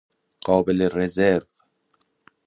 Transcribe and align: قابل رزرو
قابل 0.45 0.89
رزرو 0.97 1.47